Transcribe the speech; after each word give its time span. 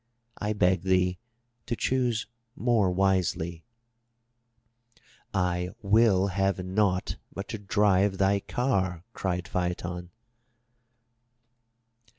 I 0.39 0.53
beg 0.53 0.81
thee 0.81 1.19
to 1.67 1.75
choose 1.75 2.25
more 2.55 2.89
wisely.'* 2.89 3.63
"I 5.31 5.69
will 5.83 6.25
have 6.29 6.65
naught 6.65 7.17
but 7.31 7.47
to 7.49 7.59
drive 7.59 8.17
thy 8.17 8.39
car," 8.39 9.03
cried 9.13 9.47
Phaeton. 9.47 10.09